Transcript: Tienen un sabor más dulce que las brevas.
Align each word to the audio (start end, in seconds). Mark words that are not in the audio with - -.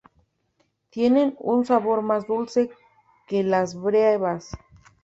Tienen 0.89 1.35
un 1.37 1.63
sabor 1.63 2.01
más 2.01 2.25
dulce 2.25 2.71
que 3.27 3.43
las 3.43 3.79
brevas. 3.79 4.49